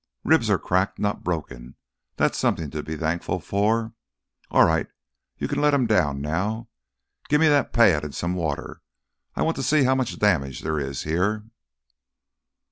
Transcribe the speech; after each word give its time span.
"Ribs 0.23 0.49
are 0.49 0.57
cracked, 0.57 0.97
not 0.97 1.23
broken—that's 1.23 2.35
something 2.35 2.71
to 2.71 2.81
be 2.81 2.97
thankful 2.97 3.39
for. 3.39 3.93
All 4.49 4.65
right, 4.65 4.87
you 5.37 5.47
can 5.47 5.61
let 5.61 5.75
him 5.75 5.85
down 5.85 6.21
now. 6.21 6.69
Give 7.29 7.39
me 7.39 7.47
that 7.49 7.71
pad 7.71 8.03
and 8.03 8.15
some 8.15 8.33
water; 8.33 8.81
I 9.35 9.43
want 9.43 9.57
to 9.57 9.61
see 9.63 9.83
how 9.83 9.93
much 9.93 10.17
damage 10.17 10.61
there 10.61 10.79
is 10.79 11.03
here." 11.03 11.45